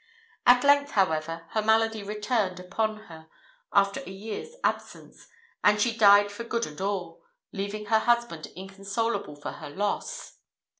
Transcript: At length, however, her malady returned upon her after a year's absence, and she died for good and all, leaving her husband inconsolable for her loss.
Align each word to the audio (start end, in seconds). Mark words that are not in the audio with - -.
At 0.47 0.63
length, 0.63 0.93
however, 0.93 1.45
her 1.51 1.61
malady 1.61 2.01
returned 2.01 2.59
upon 2.59 3.01
her 3.03 3.27
after 3.71 3.99
a 4.01 4.09
year's 4.09 4.55
absence, 4.63 5.27
and 5.63 5.79
she 5.79 5.95
died 5.95 6.31
for 6.31 6.43
good 6.43 6.65
and 6.65 6.81
all, 6.81 7.21
leaving 7.51 7.85
her 7.85 7.99
husband 7.99 8.47
inconsolable 8.55 9.35
for 9.35 9.51
her 9.51 9.69
loss. 9.69 10.39